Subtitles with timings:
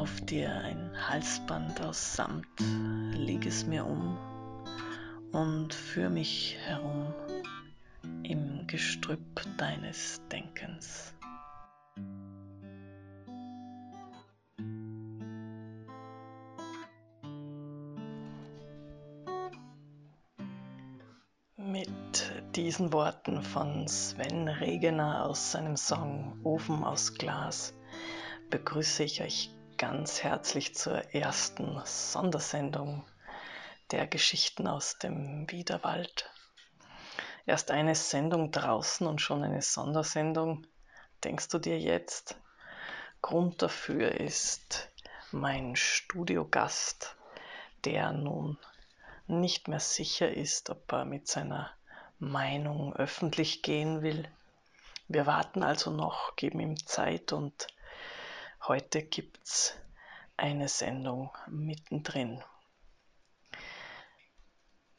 [0.00, 2.46] Kauf dir ein Halsband aus Samt,
[3.12, 4.16] leg es mir um
[5.30, 7.12] und führ mich herum
[8.22, 11.12] im Gestrüpp deines Denkens.
[21.58, 27.74] Mit diesen Worten von Sven Regener aus seinem Song Ofen aus Glas
[28.48, 33.02] begrüße ich euch ganz herzlich zur ersten Sondersendung
[33.90, 36.30] der Geschichten aus dem Wiederwald.
[37.46, 40.66] Erst eine Sendung draußen und schon eine Sondersendung.
[41.24, 42.38] Denkst du dir jetzt?
[43.22, 44.90] Grund dafür ist
[45.32, 47.16] mein Studiogast,
[47.86, 48.58] der nun
[49.28, 51.70] nicht mehr sicher ist, ob er mit seiner
[52.18, 54.28] Meinung öffentlich gehen will.
[55.08, 57.66] Wir warten also noch, geben ihm Zeit und
[58.68, 59.74] Heute gibt's
[60.36, 62.44] eine Sendung mittendrin.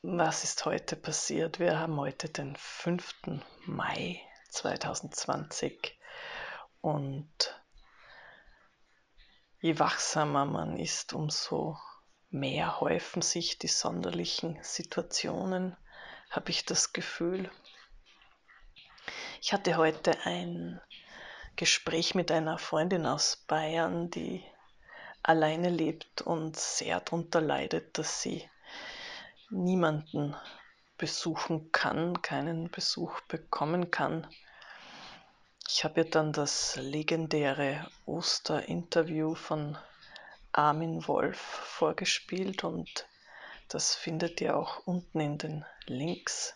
[0.00, 1.60] Was ist heute passiert?
[1.60, 3.42] Wir haben heute den 5.
[3.66, 5.98] Mai 2020
[6.80, 7.62] und
[9.60, 11.76] je wachsamer man ist, umso
[12.30, 15.76] mehr häufen sich die sonderlichen Situationen,
[16.30, 17.50] habe ich das Gefühl.
[19.42, 20.80] Ich hatte heute ein
[21.60, 24.42] Gespräch mit einer Freundin aus Bayern, die
[25.22, 28.48] alleine lebt und sehr darunter leidet, dass sie
[29.50, 30.34] niemanden
[30.96, 34.26] besuchen kann, keinen Besuch bekommen kann.
[35.68, 39.76] Ich habe ihr dann das legendäre Osterinterview von
[40.52, 43.06] Armin Wolf vorgespielt und
[43.68, 46.54] das findet ihr auch unten in den Links.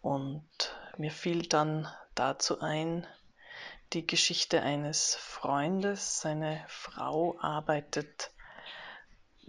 [0.00, 0.48] Und
[0.96, 3.04] mir fiel dann dazu ein,
[3.92, 6.20] die Geschichte eines Freundes.
[6.20, 8.30] Seine Frau arbeitet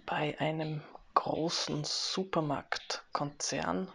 [0.06, 0.82] bei einem
[1.14, 3.92] großen Supermarktkonzern.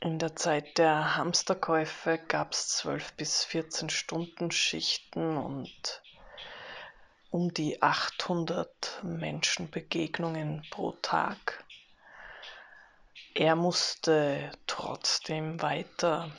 [0.00, 6.02] In der Zeit der Hamsterkäufe gab es 12 bis 14 Stunden Schichten und
[7.30, 11.64] um die 800 Menschenbegegnungen pro Tag.
[13.34, 16.30] Er musste trotzdem weiter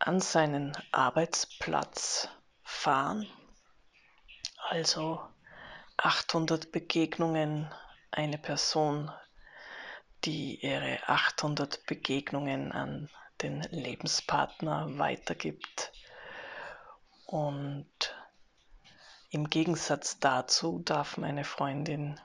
[0.00, 2.28] an seinen Arbeitsplatz
[2.62, 3.26] fahren.
[4.70, 5.20] Also
[5.98, 7.70] 800 Begegnungen,
[8.10, 9.10] eine Person,
[10.24, 13.10] die ihre 800 Begegnungen an
[13.42, 15.92] den Lebenspartner weitergibt.
[17.26, 18.14] Und
[19.30, 22.18] im Gegensatz dazu darf meine Freundin,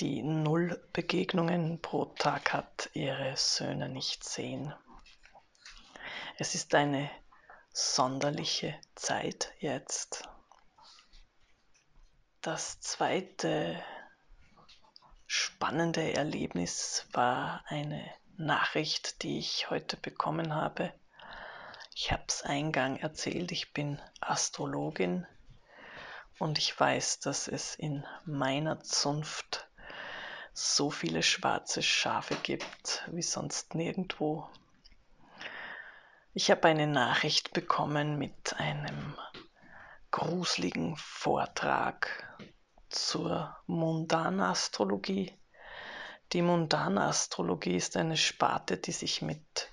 [0.00, 4.74] die null Begegnungen pro Tag hat, ihre Söhne nicht sehen.
[6.42, 7.08] Es ist eine
[7.72, 10.28] sonderliche Zeit jetzt.
[12.40, 13.80] Das zweite
[15.28, 18.04] spannende Erlebnis war eine
[18.36, 20.92] Nachricht, die ich heute bekommen habe.
[21.94, 25.28] Ich habe es eingang erzählt, ich bin Astrologin
[26.40, 29.68] und ich weiß, dass es in meiner Zunft
[30.52, 34.50] so viele schwarze Schafe gibt wie sonst nirgendwo.
[36.34, 39.14] Ich habe eine Nachricht bekommen mit einem
[40.10, 42.38] gruseligen Vortrag
[42.88, 45.38] zur Mundanastrologie.
[46.32, 49.68] Die Mundanastrologie ist eine Sparte, die sich mit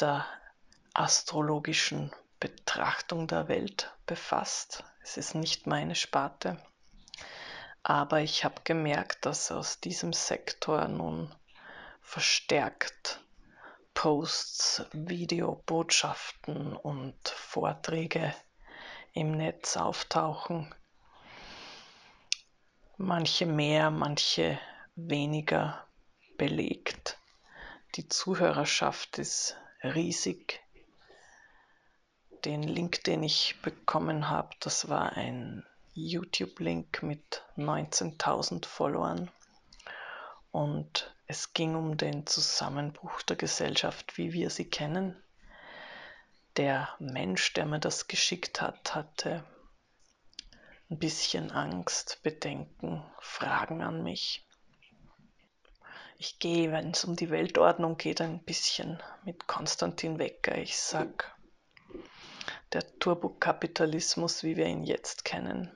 [0.00, 0.26] der
[0.94, 4.82] astrologischen Betrachtung der Welt befasst.
[5.00, 6.60] Es ist nicht meine Sparte,
[7.84, 11.32] aber ich habe gemerkt, dass aus diesem Sektor nun
[12.00, 13.21] verstärkt
[14.02, 18.34] Posts, Videobotschaften und Vorträge
[19.12, 20.74] im Netz auftauchen.
[22.96, 24.58] Manche mehr, manche
[24.96, 25.86] weniger
[26.36, 27.16] belegt.
[27.94, 30.60] Die Zuhörerschaft ist riesig.
[32.44, 35.64] Den Link, den ich bekommen habe, das war ein
[35.94, 39.30] YouTube-Link mit 19.000 Followern.
[40.50, 45.16] Und es ging um den Zusammenbruch der Gesellschaft, wie wir sie kennen.
[46.58, 49.42] Der Mensch, der mir das geschickt hat, hatte
[50.90, 54.46] ein bisschen Angst, Bedenken, Fragen an mich.
[56.18, 60.58] Ich gehe, wenn es um die Weltordnung geht, ein bisschen mit Konstantin Wecker.
[60.58, 61.34] Ich sag,
[62.74, 65.70] der Turbokapitalismus, wie wir ihn jetzt kennen,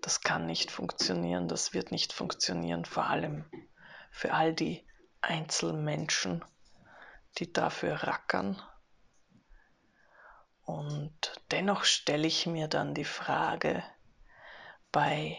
[0.00, 3.44] das kann nicht funktionieren, das wird nicht funktionieren, vor allem
[4.12, 4.86] für all die
[5.22, 6.44] Einzelmenschen,
[7.38, 8.62] die dafür rackern.
[10.64, 13.82] Und dennoch stelle ich mir dann die Frage
[14.92, 15.36] bei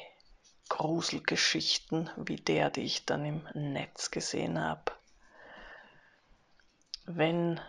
[0.68, 4.92] Gruselgeschichten wie der, die ich dann im Netz gesehen habe,
[7.06, 7.62] wenn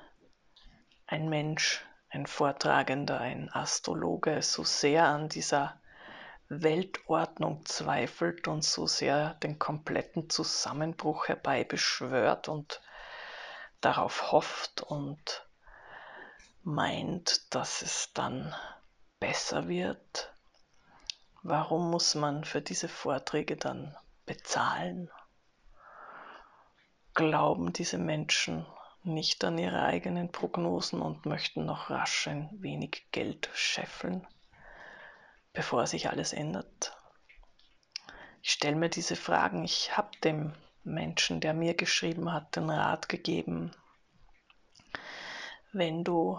[1.06, 5.78] ein Mensch, ein Vortragender, ein Astrologe so sehr an dieser
[6.48, 12.82] Weltordnung zweifelt und so sehr den kompletten Zusammenbruch herbeibeschwört und
[13.80, 15.46] darauf hofft und
[16.62, 18.54] meint, dass es dann
[19.20, 20.34] besser wird,
[21.42, 23.96] warum muss man für diese Vorträge dann
[24.26, 25.10] bezahlen?
[27.14, 28.66] Glauben diese Menschen
[29.02, 34.26] nicht an ihre eigenen Prognosen und möchten noch rasch ein wenig Geld scheffeln,
[35.54, 36.94] bevor sich alles ändert?
[38.42, 39.64] Ich stelle mir diese Fragen.
[39.64, 43.74] Ich habe dem Menschen, der mir geschrieben hat, den Rat gegeben,
[45.72, 46.38] wenn du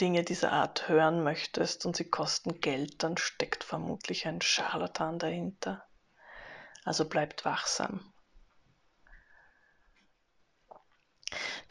[0.00, 5.84] Dinge dieser Art hören möchtest und sie kosten Geld, dann steckt vermutlich ein Scharlatan dahinter.
[6.84, 8.12] Also bleibt wachsam.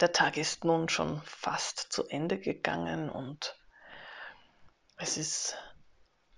[0.00, 3.58] Der Tag ist nun schon fast zu Ende gegangen und
[4.96, 5.56] es ist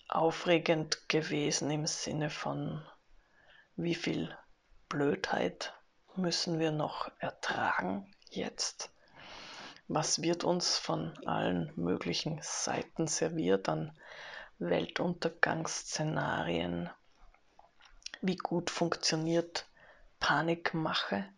[0.09, 2.83] aufregend gewesen im Sinne von,
[3.77, 4.37] wie viel
[4.89, 5.75] Blödheit
[6.15, 8.91] müssen wir noch ertragen jetzt?
[9.89, 13.95] Was wird uns von allen möglichen Seiten serviert an
[14.59, 16.89] Weltuntergangsszenarien?
[18.21, 19.67] Wie gut funktioniert
[20.19, 21.29] Panikmache?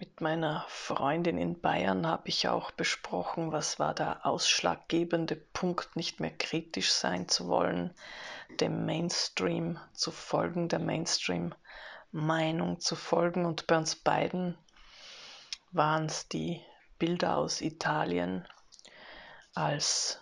[0.00, 6.20] Mit meiner Freundin in Bayern habe ich auch besprochen, was war der ausschlaggebende Punkt, nicht
[6.20, 7.92] mehr kritisch sein zu wollen,
[8.60, 13.44] dem Mainstream zu folgen, der Mainstream-Meinung zu folgen.
[13.44, 14.56] Und bei uns beiden
[15.72, 16.62] waren es die
[17.00, 18.46] Bilder aus Italien,
[19.52, 20.20] als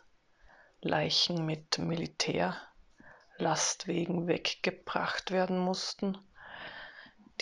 [0.80, 6.16] Leichen mit Militärlastwegen weggebracht werden mussten.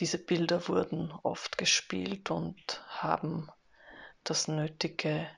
[0.01, 3.49] Diese Bilder wurden oft gespielt und haben
[4.25, 5.31] das nötige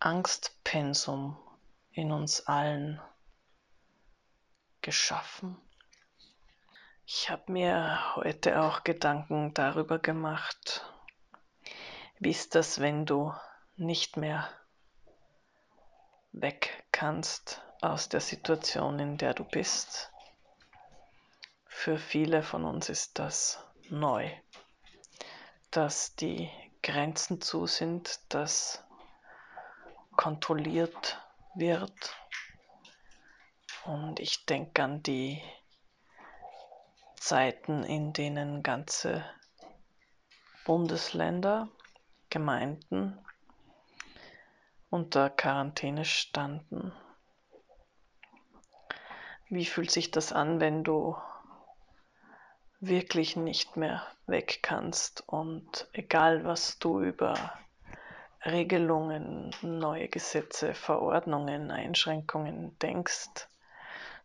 [0.00, 1.36] Angstpensum
[1.92, 3.00] in uns allen
[4.80, 5.60] geschaffen.
[7.04, 10.90] Ich habe mir heute auch Gedanken darüber gemacht,
[12.18, 13.34] wie ist das, wenn du
[13.76, 14.48] nicht mehr
[16.32, 20.10] weg kannst aus der Situation, in der du bist?
[21.66, 24.30] Für viele von uns ist das neu,
[25.70, 26.50] dass die
[26.82, 28.84] Grenzen zu sind, dass
[30.16, 31.20] kontrolliert
[31.54, 32.16] wird.
[33.84, 35.42] Und ich denke an die
[37.16, 39.24] Zeiten, in denen ganze
[40.64, 41.68] Bundesländer
[42.30, 43.18] Gemeinden
[44.90, 46.92] unter Quarantäne standen.
[49.48, 51.16] Wie fühlt sich das an, wenn du
[52.80, 57.52] wirklich nicht mehr weg kannst und egal was du über
[58.44, 63.48] Regelungen, neue Gesetze, Verordnungen, Einschränkungen denkst,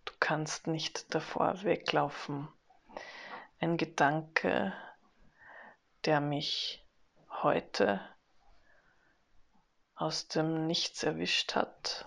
[0.06, 2.48] du kannst nicht davor weglaufen.
[3.59, 4.73] Ein Gedanke,
[6.06, 6.85] der mich
[7.42, 8.02] heute
[9.95, 12.06] aus dem Nichts erwischt hat.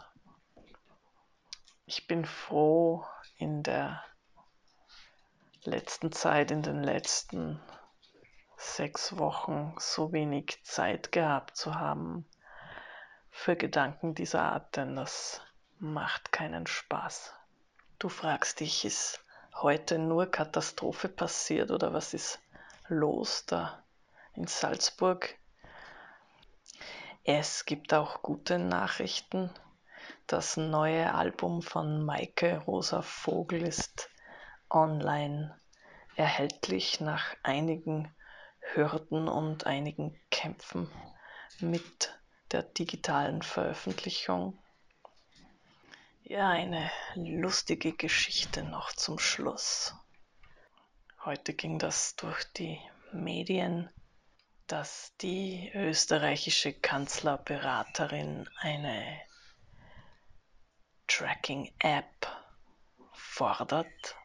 [1.87, 3.05] Ich bin froh,
[3.39, 4.03] in der
[5.65, 7.61] letzten Zeit, in den letzten
[8.57, 12.25] sechs Wochen so wenig Zeit gehabt zu haben
[13.31, 15.41] für Gedanken dieser Art, denn das
[15.79, 17.35] macht keinen Spaß.
[17.99, 22.41] Du fragst dich, ist heute nur Katastrophe passiert oder was ist
[22.89, 23.85] los da?
[24.35, 25.39] in Salzburg.
[27.23, 29.51] Es gibt auch gute Nachrichten.
[30.27, 34.11] Das neue Album von Maike Rosa Vogel ist
[34.75, 35.59] online
[36.17, 38.15] erhältlich nach einigen
[38.61, 40.91] Hürden und einigen Kämpfen
[41.61, 42.19] mit
[42.53, 44.59] der digitalen Veröffentlichung.
[46.23, 49.95] Ja, eine lustige Geschichte noch zum Schluss.
[51.25, 52.79] Heute ging das durch die
[53.13, 53.91] Medien
[54.67, 59.21] dass die österreichische Kanzlerberaterin eine
[61.07, 62.27] Tracking-App
[63.13, 64.17] fordert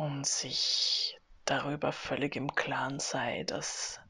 [0.00, 4.00] und sich darüber völlig im Klaren sei, dass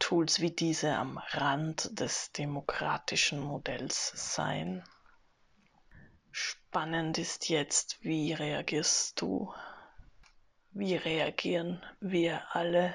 [0.00, 4.82] Tools wie diese am Rand des demokratischen Modells seien.
[6.32, 9.54] Spannend ist jetzt, wie reagierst du
[10.72, 12.92] wie reagieren wir alle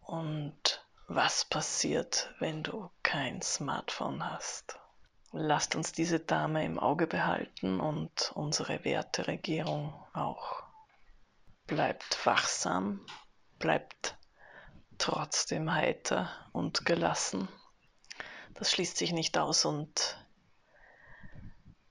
[0.00, 4.78] und was passiert, wenn du kein Smartphone hast.
[5.32, 10.67] Lasst uns diese Dame im Auge behalten und unsere Werteregierung auch.
[11.68, 13.06] Bleibt wachsam,
[13.58, 14.16] bleibt
[14.96, 17.46] trotzdem heiter und gelassen.
[18.54, 20.26] Das schließt sich nicht aus und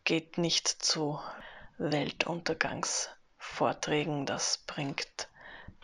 [0.03, 1.21] geht nicht zu
[1.77, 4.25] Weltuntergangsvorträgen.
[4.25, 5.29] Das bringt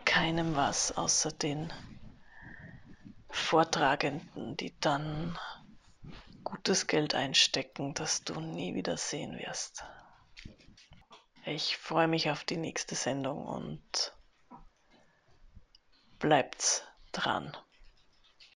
[0.04, 1.72] keinem was außer den
[3.30, 5.38] Vortragenden, die dann
[6.42, 9.84] gutes Geld einstecken, das du nie wieder sehen wirst.
[11.46, 14.14] Ich freue mich auf die nächste Sendung und
[16.18, 17.54] bleibt dran.